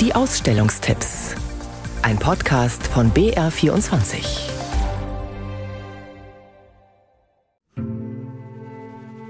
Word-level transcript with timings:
Die 0.00 0.14
Ausstellungstipps. 0.14 1.34
Ein 2.02 2.20
Podcast 2.20 2.86
von 2.86 3.10
BR24. 3.10 4.48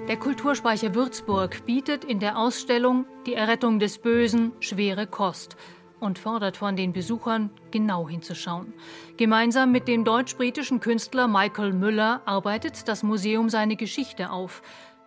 Der 0.07 0.17
Kulturspeicher 0.19 0.95
Würzburg 0.95 1.65
bietet 1.65 2.05
in 2.05 2.21
der 2.21 2.37
Ausstellung 2.37 3.07
Die 3.25 3.33
Errettung 3.33 3.79
des 3.79 3.97
Bösen 3.97 4.53
schwere 4.61 5.07
Kost 5.07 5.57
und 6.01 6.19
fordert 6.19 6.59
von 6.59 6.77
den 6.77 6.93
Besuchern, 6.93 7.49
genau 7.71 8.07
hinzuschauen. 8.07 8.75
Gemeinsam 9.17 9.73
mit 9.73 9.89
dem 9.89 10.05
deutsch-britischen 10.05 10.81
Künstler 10.81 11.29
Michael 11.29 11.73
Müller 11.73 12.21
arbeitet 12.27 12.89
das 12.89 13.03
Museum 13.03 13.49
seine 13.49 13.77
Geschichte 13.77 14.31
auf. 14.31 14.61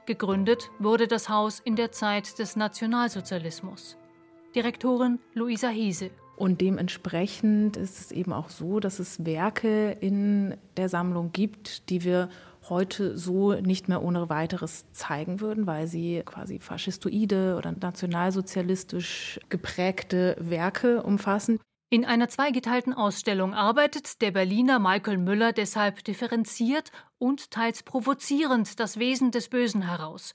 Gegründet 0.07 0.71
wurde 0.80 1.07
das 1.07 1.30
Haus 1.30 1.59
in 1.59 1.75
der 1.75 1.91
Zeit 1.91 2.39
des 2.39 2.55
Nationalsozialismus. 2.55 3.96
Direktorin 4.55 5.20
Luisa 5.33 5.69
Hese. 5.69 6.11
Und 6.36 6.59
dementsprechend 6.59 7.78
ist 7.78 8.00
es 8.00 8.11
eben 8.11 8.33
auch 8.33 8.50
so, 8.50 8.79
dass 8.79 9.00
es 9.00 9.25
Werke 9.25 9.92
in 10.01 10.57
der 10.75 10.89
Sammlung 10.89 11.32
gibt, 11.32 11.89
die 11.89 12.04
wir 12.04 12.29
heute 12.68 13.18
so 13.18 13.54
nicht 13.54 13.87
mehr 13.87 14.01
ohne 14.01 14.29
weiteres 14.29 14.92
zeigen 14.92 15.39
würden, 15.39 15.68
weil 15.68 15.87
sie 15.87 16.21
quasi 16.25 16.59
faschistoide 16.59 17.56
oder 17.57 17.71
nationalsozialistisch 17.71 19.39
geprägte 19.50 20.36
Werke 20.39 21.04
umfassen. 21.04 21.59
In 21.89 22.06
einer 22.06 22.29
zweigeteilten 22.29 22.93
Ausstellung 22.93 23.54
arbeitet 23.54 24.21
der 24.21 24.31
Berliner 24.31 24.79
Michael 24.79 25.18
Müller 25.18 25.51
deshalb 25.51 26.04
differenziert 26.06 26.92
und 27.18 27.51
teils 27.51 27.83
provozierend 27.83 28.79
das 28.79 28.97
Wesen 28.97 29.31
des 29.31 29.50
Bösen 29.50 29.81
heraus. 29.81 30.33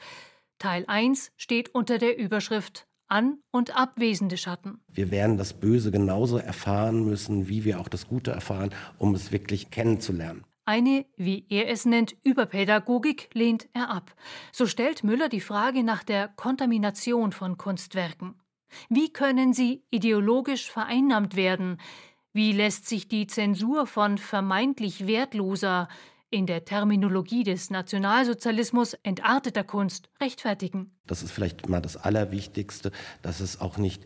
Teil 0.58 0.84
1 0.86 1.32
steht 1.36 1.74
unter 1.74 1.98
der 1.98 2.18
Überschrift 2.18 2.85
an- 3.08 3.38
und 3.50 3.76
abwesende 3.76 4.36
Schatten. 4.36 4.80
Wir 4.88 5.10
werden 5.10 5.36
das 5.36 5.54
Böse 5.54 5.90
genauso 5.90 6.38
erfahren 6.38 7.04
müssen, 7.04 7.48
wie 7.48 7.64
wir 7.64 7.80
auch 7.80 7.88
das 7.88 8.08
Gute 8.08 8.30
erfahren, 8.30 8.70
um 8.98 9.14
es 9.14 9.32
wirklich 9.32 9.70
kennenzulernen. 9.70 10.44
Eine, 10.64 11.06
wie 11.16 11.46
er 11.48 11.68
es 11.68 11.84
nennt, 11.84 12.16
Überpädagogik 12.24 13.30
lehnt 13.34 13.68
er 13.72 13.88
ab. 13.90 14.14
So 14.50 14.66
stellt 14.66 15.04
Müller 15.04 15.28
die 15.28 15.40
Frage 15.40 15.84
nach 15.84 16.02
der 16.02 16.26
Kontamination 16.28 17.30
von 17.30 17.56
Kunstwerken. 17.56 18.34
Wie 18.88 19.12
können 19.12 19.52
sie 19.52 19.84
ideologisch 19.90 20.68
vereinnahmt 20.68 21.36
werden? 21.36 21.78
Wie 22.32 22.52
lässt 22.52 22.88
sich 22.88 23.06
die 23.06 23.28
Zensur 23.28 23.86
von 23.86 24.18
vermeintlich 24.18 25.06
wertloser, 25.06 25.88
in 26.30 26.46
der 26.46 26.64
Terminologie 26.64 27.44
des 27.44 27.70
Nationalsozialismus 27.70 28.94
entarteter 29.02 29.64
Kunst 29.64 30.08
rechtfertigen? 30.20 30.90
Das 31.06 31.22
ist 31.22 31.30
vielleicht 31.30 31.68
mal 31.68 31.80
das 31.80 31.96
Allerwichtigste, 31.96 32.92
dass 33.22 33.40
es 33.40 33.60
auch 33.60 33.78
nicht 33.78 34.04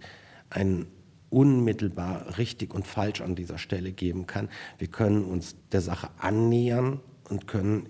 ein 0.50 0.86
unmittelbar 1.30 2.38
richtig 2.38 2.74
und 2.74 2.86
falsch 2.86 3.20
an 3.20 3.36
dieser 3.36 3.58
Stelle 3.58 3.92
geben 3.92 4.26
kann. 4.26 4.48
Wir 4.78 4.88
können 4.88 5.24
uns 5.24 5.56
der 5.70 5.80
Sache 5.80 6.10
annähern 6.18 7.00
und 7.28 7.46
können 7.46 7.88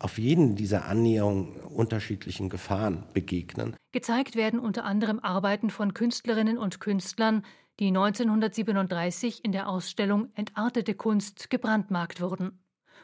auf 0.00 0.18
jeden 0.18 0.56
dieser 0.56 0.86
Annäherungen 0.86 1.60
unterschiedlichen 1.60 2.48
Gefahren 2.48 3.04
begegnen. 3.14 3.76
Gezeigt 3.92 4.34
werden 4.34 4.58
unter 4.58 4.84
anderem 4.84 5.20
Arbeiten 5.20 5.70
von 5.70 5.94
Künstlerinnen 5.94 6.58
und 6.58 6.80
Künstlern, 6.80 7.44
die 7.78 7.88
1937 7.88 9.44
in 9.44 9.52
der 9.52 9.68
Ausstellung 9.68 10.30
Entartete 10.34 10.94
Kunst 10.94 11.50
gebrandmarkt 11.50 12.20
wurden. 12.20 12.58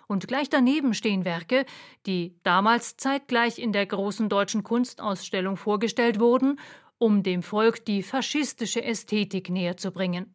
Und 0.07 0.29
gleich 0.29 0.49
daneben 0.49 0.95
stehen 0.95 1.25
Werke, 1.25 1.67
die 2.07 2.39
damals 2.43 2.97
zeitgleich 2.97 3.59
in 3.59 3.73
der 3.73 3.87
großen 3.87 4.29
deutschen 4.29 4.63
Kunstausstellung 4.63 5.57
vorgestellt 5.57 6.21
wurden 6.21 6.59
um 6.99 7.23
dem 7.23 7.43
Volk 7.43 7.85
die 7.85 8.03
faschistische 8.03 8.85
Ästhetik 8.85 9.51
näherzubringen. 9.51 10.35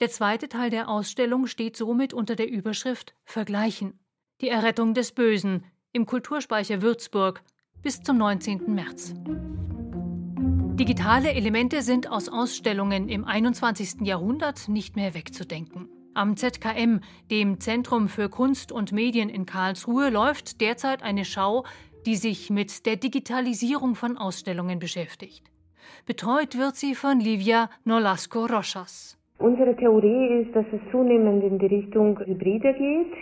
Der 0.00 0.10
zweite 0.10 0.48
Teil 0.48 0.68
der 0.68 0.88
Ausstellung 0.88 1.46
steht 1.46 1.76
somit 1.76 2.12
unter 2.12 2.34
der 2.34 2.50
Überschrift 2.50 3.14
Vergleichen. 3.24 4.00
Die 4.40 4.48
Errettung 4.48 4.94
des 4.94 5.12
Bösen 5.12 5.64
im 5.92 6.06
Kulturspeicher 6.06 6.82
Würzburg 6.82 7.42
bis 7.82 8.02
zum 8.02 8.18
19. 8.18 8.74
März. 8.74 9.14
Digitale 10.74 11.32
Elemente 11.32 11.82
sind 11.82 12.10
aus 12.10 12.28
Ausstellungen 12.28 13.08
im 13.08 13.24
21. 13.24 14.00
Jahrhundert 14.00 14.68
nicht 14.68 14.96
mehr 14.96 15.14
wegzudenken. 15.14 15.88
Am 16.14 16.36
ZKM, 16.36 17.00
dem 17.30 17.58
Zentrum 17.58 18.08
für 18.08 18.28
Kunst 18.28 18.70
und 18.70 18.92
Medien 18.92 19.30
in 19.30 19.46
Karlsruhe, 19.46 20.10
läuft 20.10 20.60
derzeit 20.60 21.02
eine 21.02 21.24
Schau, 21.24 21.64
die 22.04 22.16
sich 22.16 22.50
mit 22.50 22.84
der 22.84 22.96
Digitalisierung 22.96 23.94
von 23.94 24.18
Ausstellungen 24.18 24.78
beschäftigt. 24.78 25.42
Betreut 26.04 26.58
wird 26.58 26.76
sie 26.76 26.94
von 26.94 27.18
Livia 27.18 27.70
Nolasco 27.84 28.44
Rochas. 28.44 29.18
Unsere 29.38 29.74
Theorie 29.74 30.42
ist, 30.42 30.54
dass 30.54 30.66
es 30.72 30.80
zunehmend 30.90 31.44
in 31.44 31.58
die 31.58 31.66
Richtung 31.66 32.18
Hybride 32.18 32.74
geht. 32.74 33.12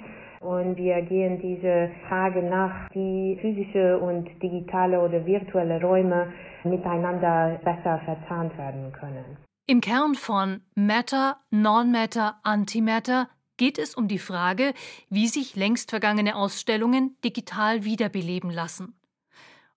Und 0.40 0.76
wir 0.76 1.02
gehen 1.02 1.38
diese 1.40 1.90
Frage 2.08 2.42
nach, 2.42 2.90
wie 2.92 3.38
physische 3.40 3.98
und 3.98 4.26
digitale 4.42 5.00
oder 5.00 5.24
virtuelle 5.24 5.80
Räume 5.80 6.32
miteinander 6.64 7.60
besser 7.62 8.00
verzahnt 8.04 8.56
werden 8.58 8.90
können. 8.92 9.36
Im 9.70 9.80
Kern 9.80 10.16
von 10.16 10.62
Matter, 10.74 11.38
Non-Matter, 11.50 12.40
Antimatter 12.42 13.28
geht 13.56 13.78
es 13.78 13.94
um 13.94 14.08
die 14.08 14.18
Frage, 14.18 14.74
wie 15.10 15.28
sich 15.28 15.54
längst 15.54 15.90
vergangene 15.90 16.34
Ausstellungen 16.34 17.16
digital 17.24 17.84
wiederbeleben 17.84 18.50
lassen. 18.50 18.98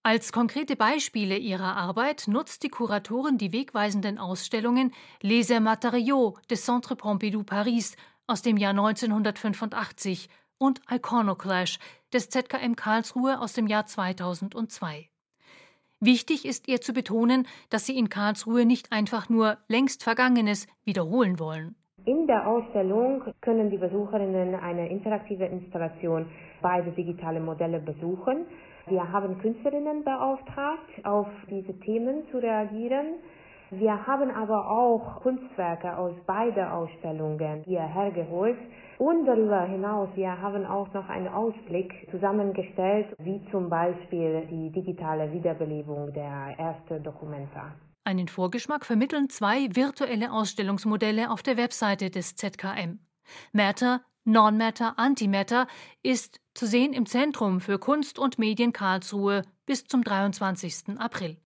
Als 0.02 0.32
konkrete 0.32 0.76
Beispiele 0.76 1.38
ihrer 1.38 1.78
Arbeit 1.78 2.28
nutzt 2.28 2.64
die 2.64 2.70
Kuratorin 2.70 3.38
die 3.38 3.54
wegweisenden 3.54 4.18
Ausstellungen 4.18 4.96
Les 5.22 5.52
Matériaux 5.52 6.42
des 6.48 6.66
Centre 6.66 6.96
Pompidou 6.96 7.44
Paris 7.44 7.96
aus 8.26 8.42
dem 8.42 8.58
Jahr 8.58 8.72
1985 8.72 10.28
und 10.58 10.82
Iconoclash 10.90 11.78
des 12.12 12.32
ZKM 12.32 12.76
Karlsruhe 12.76 13.40
aus 13.40 13.54
dem 13.54 13.68
Jahr 13.68 13.86
2002. 13.86 15.13
Wichtig 16.06 16.46
ist 16.46 16.68
ihr 16.68 16.82
zu 16.82 16.92
betonen, 16.92 17.48
dass 17.70 17.86
sie 17.86 17.98
in 17.98 18.10
Karlsruhe 18.10 18.66
nicht 18.66 18.92
einfach 18.92 19.30
nur 19.30 19.56
längst 19.70 20.04
Vergangenes 20.04 20.68
wiederholen 20.84 21.40
wollen. 21.40 21.76
In 22.04 22.28
der 22.28 22.46
Ausstellung 22.46 23.24
können 23.40 23.70
die 23.70 23.78
Besucherinnen 23.78 24.54
eine 24.54 24.90
interaktive 24.90 25.46
Installation 25.46 26.26
beide 26.62 26.92
digitale 26.92 27.40
Modelle 27.40 27.80
besuchen. 27.80 28.46
Wir 28.88 29.10
haben 29.14 29.40
Künstlerinnen 29.40 30.04
beauftragt, 30.04 31.06
auf 31.06 31.28
diese 31.50 31.80
Themen 31.80 32.24
zu 32.32 32.38
reagieren. 32.40 33.16
Wir 33.80 34.06
haben 34.06 34.30
aber 34.30 34.70
auch 34.70 35.22
Kunstwerke 35.22 35.98
aus 35.98 36.14
beiden 36.28 36.68
Ausstellungen 36.68 37.64
hierher 37.64 38.12
geholt. 38.12 38.58
Und 39.00 39.26
darüber 39.26 39.64
hinaus, 39.64 40.10
wir 40.14 40.40
haben 40.40 40.64
auch 40.66 40.94
noch 40.94 41.10
einen 41.10 41.28
Ausblick 41.28 41.92
zusammengestellt, 42.12 43.16
wie 43.18 43.42
zum 43.50 43.70
Beispiel 43.70 44.46
die 44.50 44.72
digitale 44.72 45.32
Wiederbelebung 45.34 46.14
der 46.14 46.54
ersten 46.58 47.04
Dokumenta. 47.04 47.74
Einen 48.04 48.28
Vorgeschmack 48.28 48.86
vermitteln 48.86 49.30
zwei 49.30 49.68
virtuelle 49.76 50.32
Ausstellungsmodelle 50.32 51.32
auf 51.32 51.42
der 51.42 51.58
Webseite 51.58 52.12
des 52.12 52.36
ZKM. 52.36 53.00
Matter, 53.54 54.02
Non-Matter, 54.26 55.00
Antimatter 55.00 55.66
ist 56.04 56.40
zu 56.54 56.68
sehen 56.68 56.94
im 56.94 57.08
Zentrum 57.08 57.60
für 57.60 57.80
Kunst 57.80 58.20
und 58.20 58.38
Medien 58.38 58.72
Karlsruhe 58.72 59.42
bis 59.66 59.86
zum 59.86 60.04
23. 60.04 61.00
April. 61.00 61.38